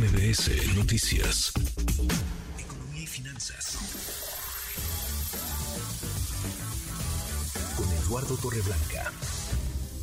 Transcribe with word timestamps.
MBS 0.00 0.78
Noticias. 0.78 1.52
Economía 2.58 3.02
y 3.02 3.06
finanzas. 3.06 3.76
Con 7.76 7.86
Eduardo 7.86 8.34
Torreblanca. 8.40 9.12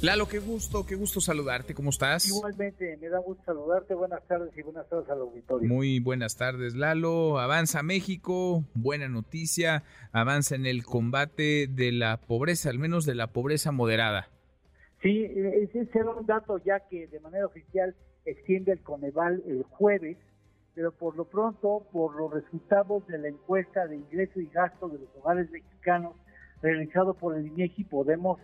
Lalo, 0.04 0.28
qué 0.28 0.38
gusto, 0.38 0.86
qué 0.86 0.94
gusto 0.94 1.20
saludarte. 1.20 1.74
¿Cómo 1.74 1.90
estás? 1.90 2.28
Igualmente, 2.28 2.96
me 3.02 3.10
da 3.10 3.18
gusto 3.18 3.44
saludarte. 3.44 3.96
Buenas 3.96 4.22
tardes 4.28 4.56
y 4.56 4.62
buenas 4.62 4.88
tardes 4.88 5.10
al 5.10 5.22
auditorio. 5.22 5.68
Muy 5.68 6.00
buenas 6.00 6.38
tardes, 6.38 6.76
Lalo. 6.76 7.40
Avanza 7.40 7.82
México, 7.82 8.66
buena 8.76 9.10
noticia. 9.10 9.84
Avanza 10.12 10.54
en 10.54 10.68
el 10.68 10.84
combate 10.84 11.66
de 11.66 11.92
la 11.92 12.18
pobreza, 12.18 12.70
al 12.70 12.78
menos 12.78 13.08
de 13.08 13.16
la 13.16 13.34
pobreza 13.34 13.72
moderada. 13.72 14.30
Sí, 15.02 15.24
ese 15.24 15.88
será 15.88 16.12
un 16.12 16.28
dato 16.28 16.62
ya 16.64 16.82
que 16.88 17.08
de 17.08 17.20
manera 17.20 17.48
oficial 17.48 17.96
extiende 18.28 18.74
el 18.74 18.82
Coneval 18.82 19.42
el 19.48 19.64
jueves, 19.64 20.18
pero 20.76 20.92
por 20.92 21.16
lo 21.16 21.26
pronto, 21.26 21.88
por 21.92 22.16
los 22.16 22.32
resultados 22.32 23.08
de 23.08 23.18
la 23.18 23.30
encuesta 23.30 23.88
de 23.88 23.96
ingreso 23.96 24.40
y 24.40 24.48
gasto 24.48 24.90
de 24.90 25.00
los 25.00 25.10
hogares 25.16 25.50
mexicanos 25.50 26.14
realizado 26.62 27.14
por 27.14 27.36
el 27.36 27.48
INEGI, 27.48 27.86
podemos 27.86 28.40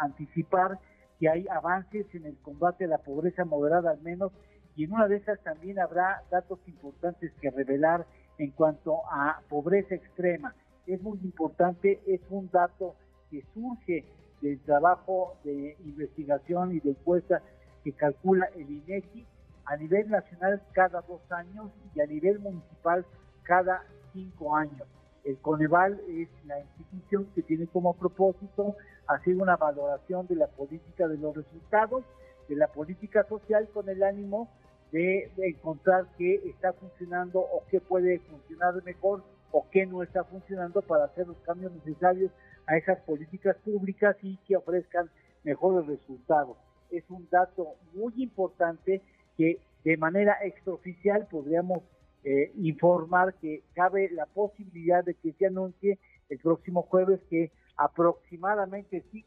anticipar 0.00 0.78
que 1.18 1.28
hay 1.28 1.46
avances 1.48 2.06
en 2.14 2.26
el 2.26 2.36
combate 2.38 2.84
a 2.84 2.88
la 2.88 2.98
pobreza 2.98 3.44
moderada 3.44 3.90
al 3.92 4.02
menos, 4.02 4.32
y 4.76 4.84
en 4.84 4.92
una 4.92 5.08
de 5.08 5.16
esas 5.16 5.40
también 5.42 5.78
habrá 5.78 6.22
datos 6.30 6.58
importantes 6.66 7.32
que 7.40 7.50
revelar 7.50 8.06
en 8.38 8.50
cuanto 8.52 9.00
a 9.10 9.40
pobreza 9.48 9.94
extrema. 9.94 10.54
Es 10.86 11.02
muy 11.02 11.18
importante, 11.24 12.00
es 12.06 12.20
un 12.30 12.48
dato 12.50 12.94
que 13.30 13.42
surge 13.54 14.04
del 14.40 14.60
trabajo 14.60 15.36
de 15.42 15.76
investigación 15.84 16.74
y 16.74 16.80
de 16.80 16.90
encuesta 16.90 17.42
que 17.88 17.94
calcula 17.94 18.50
el 18.54 18.70
INEGI 18.70 19.24
a 19.64 19.76
nivel 19.78 20.10
nacional 20.10 20.60
cada 20.72 21.00
dos 21.00 21.22
años 21.32 21.70
y 21.94 22.00
a 22.02 22.06
nivel 22.06 22.38
municipal 22.38 23.06
cada 23.44 23.82
cinco 24.12 24.54
años. 24.54 24.86
El 25.24 25.38
Coneval 25.38 25.98
es 26.06 26.28
la 26.44 26.60
institución 26.60 27.28
que 27.34 27.40
tiene 27.42 27.66
como 27.66 27.94
propósito 27.94 28.76
hacer 29.06 29.36
una 29.36 29.56
valoración 29.56 30.26
de 30.26 30.36
la 30.36 30.48
política 30.48 31.08
de 31.08 31.16
los 31.16 31.34
resultados, 31.34 32.04
de 32.46 32.56
la 32.56 32.66
política 32.66 33.24
social 33.26 33.66
con 33.72 33.88
el 33.88 34.02
ánimo 34.02 34.50
de, 34.92 35.30
encontrar 35.38 36.08
qué 36.18 36.42
está 36.44 36.74
funcionando 36.74 37.40
o 37.40 37.62
qué 37.70 37.80
puede 37.80 38.18
funcionar 38.18 38.82
mejor 38.84 39.24
o 39.50 39.66
qué 39.70 39.86
no 39.86 40.02
está 40.02 40.24
funcionando 40.24 40.82
para 40.82 41.06
hacer 41.06 41.26
los 41.26 41.38
cambios 41.38 41.72
necesarios 41.72 42.30
a 42.66 42.76
esas 42.76 42.98
políticas 43.00 43.56
públicas 43.64 44.14
y 44.20 44.36
que 44.46 44.56
ofrezcan 44.56 45.08
mejores 45.42 45.86
resultados. 45.86 46.58
Es 46.90 47.04
un 47.08 47.28
dato 47.30 47.74
muy 47.94 48.12
importante 48.16 49.02
que 49.36 49.60
de 49.84 49.96
manera 49.96 50.36
extraoficial 50.42 51.26
podríamos 51.30 51.82
eh, 52.24 52.52
informar 52.56 53.34
que 53.34 53.62
cabe 53.74 54.10
la 54.10 54.26
posibilidad 54.26 55.04
de 55.04 55.14
que 55.14 55.32
se 55.32 55.46
anuncie 55.46 55.98
el 56.28 56.38
próximo 56.38 56.82
jueves 56.82 57.20
que 57.30 57.52
aproximadamente 57.76 59.04
sí 59.12 59.24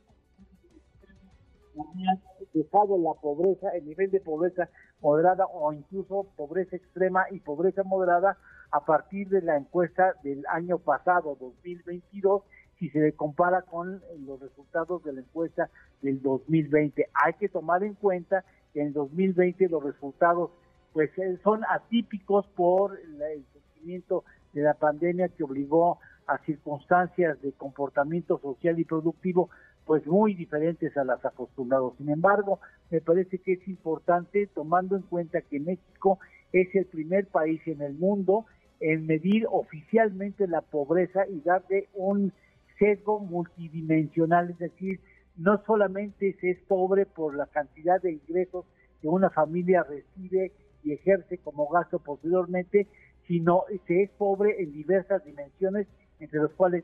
dejado 2.54 2.98
la 2.98 3.14
pobreza, 3.14 3.70
el 3.70 3.86
nivel 3.86 4.12
de 4.12 4.20
pobreza 4.20 4.70
moderada 5.00 5.46
o 5.46 5.72
incluso 5.72 6.28
pobreza 6.36 6.76
extrema 6.76 7.26
y 7.32 7.40
pobreza 7.40 7.84
moderada 7.84 8.38
a 8.72 8.86
partir 8.86 9.30
de 9.30 9.42
la 9.42 9.58
encuesta 9.58 10.16
del 10.24 10.44
año 10.50 10.80
pasado, 10.80 11.38
2022, 11.40 12.44
si 12.82 12.90
se 12.90 13.14
compara 13.14 13.62
con 13.62 14.02
los 14.26 14.40
resultados 14.40 15.04
de 15.04 15.14
la 15.14 15.22
encuesta 15.22 15.70
del 16.02 16.20
2020. 16.20 17.10
Hay 17.14 17.34
que 17.34 17.48
tomar 17.48 17.84
en 17.84 17.94
cuenta 17.94 18.44
que 18.74 18.82
en 18.82 18.92
2020 18.92 19.70
los 19.70 19.84
resultados 19.84 20.50
pues 20.92 21.16
eh, 21.20 21.38
son 21.44 21.62
atípicos 21.70 22.48
por 22.56 23.00
el 23.00 23.46
surgimiento 23.54 24.24
de 24.54 24.64
la 24.64 24.74
pandemia 24.74 25.30
que 25.30 25.44
obligó 25.44 26.00
a 26.26 26.40
circunstancias 26.40 27.40
de 27.44 27.52
comportamiento 27.52 28.40
social 28.40 28.80
y 28.80 28.84
productivo 28.84 29.52
pues 29.86 30.08
muy 30.08 30.34
diferentes 30.34 30.98
a 30.98 31.04
las 31.04 31.24
acostumbrados. 31.24 31.94
Sin 31.98 32.10
embargo, 32.10 32.62
me 32.90 33.00
parece 33.00 33.38
que 33.38 33.54
es 33.54 33.68
importante 33.68 34.48
tomando 34.56 34.96
en 34.96 35.04
cuenta 35.04 35.42
que 35.42 35.60
México 35.60 36.18
es 36.52 36.74
el 36.74 36.88
primer 36.88 37.28
país 37.28 37.62
en 37.68 37.84
el 37.84 37.94
mundo 37.94 38.48
en 38.80 39.06
medir 39.06 39.46
oficialmente 39.52 40.48
la 40.48 40.62
pobreza 40.62 41.28
y 41.28 41.42
darle 41.42 41.88
un 41.94 42.34
sesgo 42.82 43.20
multidimensional, 43.20 44.50
es 44.50 44.58
decir, 44.58 45.00
no 45.38 45.62
solamente 45.68 46.36
se 46.42 46.50
es 46.50 46.60
pobre 46.68 47.06
por 47.06 47.36
la 47.36 47.46
cantidad 47.46 48.02
de 48.02 48.14
ingresos 48.14 48.66
que 49.02 49.08
una 49.08 49.30
familia 49.30 49.84
recibe 49.84 50.52
y 50.84 50.94
ejerce 50.94 51.38
como 51.38 51.68
gasto 51.68 52.00
posteriormente, 52.00 52.88
sino 53.28 53.66
se 53.86 54.02
es 54.02 54.10
pobre 54.18 54.64
en 54.64 54.74
diversas 54.74 55.24
dimensiones, 55.24 55.88
entre 56.20 56.40
las 56.40 56.52
cuales 56.54 56.84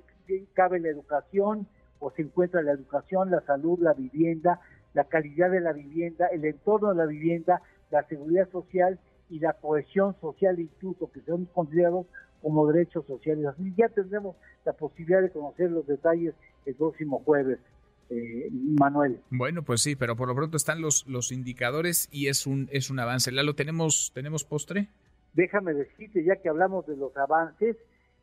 cabe 0.54 0.80
la 0.80 0.90
educación, 0.90 1.68
o 2.00 2.12
se 2.12 2.22
encuentra 2.22 2.62
la 2.62 2.74
educación, 2.74 3.32
la 3.32 3.42
salud, 3.42 3.80
la 3.80 3.94
vivienda, 3.94 4.62
la 4.94 5.06
calidad 5.06 5.50
de 5.50 5.62
la 5.62 5.74
vivienda, 5.74 6.28
el 6.28 6.46
entorno 6.46 6.90
de 6.90 6.96
la 6.96 7.06
vivienda, 7.08 7.64
la 7.90 8.04
seguridad 8.04 8.48
social 8.52 9.00
y 9.32 9.40
la 9.40 9.54
cohesión 9.54 10.16
social 10.22 10.60
incluso, 10.60 11.12
que 11.12 11.22
son 11.22 11.46
considerados 11.46 12.06
como 12.42 12.68
derechos 12.72 13.06
sociales. 13.06 13.46
Así 13.48 13.74
ya 13.78 13.90
tendremos 13.90 14.36
la 14.66 14.74
posibilidad 14.74 15.22
de 15.22 15.32
conocer 15.32 15.72
los 15.72 15.86
detalles 15.88 16.34
el 16.66 16.76
próximo 16.76 17.22
jueves. 17.26 17.60
Eh, 18.10 18.50
Manuel. 18.52 19.20
Bueno, 19.30 19.64
pues 19.64 19.82
sí, 19.82 19.96
pero 19.96 20.16
por 20.16 20.30
lo 20.30 20.36
pronto 20.36 20.56
están 20.56 20.82
los, 20.82 21.06
los 21.08 21.32
indicadores 21.32 22.08
y 22.12 22.28
es 22.28 22.48
un, 22.48 22.70
es 22.72 22.90
un 22.90 23.00
avance. 23.00 23.32
Lalo, 23.32 23.54
¿tenemos, 23.54 24.12
¿tenemos 24.14 24.46
postre? 24.46 24.88
Déjame 25.34 25.74
decirte, 25.74 26.24
ya 26.24 26.38
que 26.38 26.50
hablamos 26.50 26.88
de 26.88 26.96
los 26.96 27.16
avances, 27.18 27.76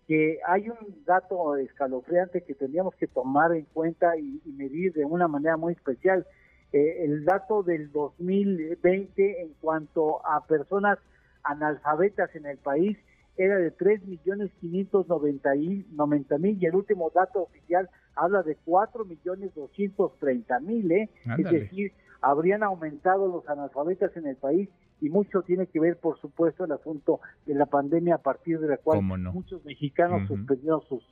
que 0.06 0.38
hay 0.46 0.68
un 0.68 1.04
dato 1.04 1.56
escalofriante 1.56 2.42
que 2.42 2.54
tendríamos 2.54 2.94
que 2.94 3.06
tomar 3.06 3.52
en 3.54 3.64
cuenta 3.66 4.16
y, 4.16 4.40
medir 4.56 4.92
de 4.94 5.04
una 5.04 5.28
manera 5.28 5.56
muy 5.56 5.74
especial. 5.74 6.26
Eh, 6.72 7.04
el 7.04 7.24
dato 7.24 7.62
del 7.62 7.92
2020 7.92 9.42
en 9.42 9.54
cuanto 9.60 10.26
a 10.26 10.46
personas 10.46 10.98
analfabetas 11.42 12.34
en 12.34 12.46
el 12.46 12.56
país 12.58 12.98
era 13.36 13.58
de 13.58 13.76
3.590.000 13.76 16.58
y 16.60 16.66
el 16.66 16.74
último 16.74 17.12
dato 17.14 17.42
oficial 17.42 17.88
habla 18.14 18.42
de 18.42 18.56
4.230.000, 18.64 20.92
¿eh? 20.92 21.10
es 21.38 21.50
decir, 21.50 21.92
habrían 22.20 22.62
aumentado 22.62 23.26
los 23.28 23.48
analfabetas 23.48 24.14
en 24.16 24.26
el 24.26 24.36
país 24.36 24.68
y 25.00 25.08
mucho 25.10 25.42
tiene 25.42 25.66
que 25.66 25.80
ver, 25.80 25.98
por 25.98 26.20
supuesto, 26.20 26.64
el 26.64 26.72
asunto 26.72 27.20
de 27.46 27.54
la 27.54 27.66
pandemia 27.66 28.14
a 28.16 28.22
partir 28.22 28.58
de 28.60 28.68
la 28.68 28.76
cual 28.76 29.02
muchos 29.02 29.64
mexicanos 29.64 30.28
suspendieron 30.28 30.82
sus, 30.88 31.02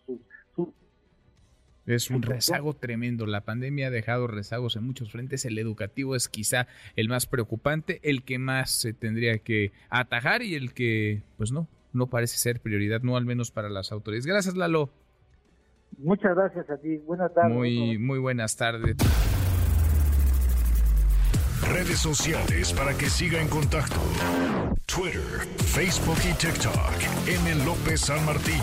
es 1.84 2.10
un 2.10 2.22
rezago 2.22 2.74
tremendo. 2.74 3.26
La 3.26 3.40
pandemia 3.40 3.88
ha 3.88 3.90
dejado 3.90 4.28
rezagos 4.28 4.76
en 4.76 4.84
muchos 4.84 5.10
frentes. 5.10 5.44
El 5.44 5.58
educativo 5.58 6.14
es 6.14 6.28
quizá 6.28 6.68
el 6.94 7.08
más 7.08 7.26
preocupante, 7.26 7.98
el 8.04 8.22
que 8.22 8.38
más 8.38 8.70
se 8.70 8.92
tendría 8.92 9.38
que 9.38 9.72
atajar 9.90 10.42
y 10.42 10.54
el 10.54 10.74
que, 10.74 11.24
pues 11.36 11.50
no, 11.50 11.66
no 11.92 12.06
parece 12.06 12.36
ser 12.36 12.60
prioridad, 12.60 13.02
no 13.02 13.16
al 13.16 13.24
menos 13.24 13.50
para 13.50 13.68
las 13.68 13.92
autoridades. 13.92 14.26
Gracias, 14.26 14.56
Lalo. 14.56 14.90
Muchas 15.98 16.34
gracias 16.34 16.68
a 16.70 16.76
ti. 16.78 16.96
Buenas 16.98 17.32
tardes. 17.34 17.54
Muy, 17.54 17.98
muy 17.98 18.18
buenas 18.18 18.56
tardes. 18.56 18.96
Redes 21.62 21.98
sociales 21.98 22.72
para 22.72 22.92
que 22.94 23.06
siga 23.06 23.40
en 23.40 23.48
contacto: 23.48 23.96
Twitter, 24.86 25.20
Facebook 25.56 26.18
y 26.28 26.34
TikTok. 26.34 27.28
M. 27.28 27.64
López 27.64 28.00
San 28.00 28.24
Martín. 28.26 28.60